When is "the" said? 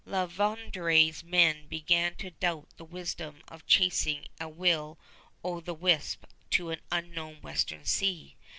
2.77-2.83, 5.59-5.75